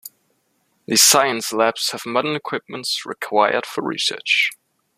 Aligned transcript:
The 0.87 0.97
Science 0.97 1.53
Labs 1.53 1.91
have 1.91 2.07
modern 2.07 2.35
equipments 2.35 3.05
required 3.05 3.67
for 3.67 3.83
research. 3.83 4.49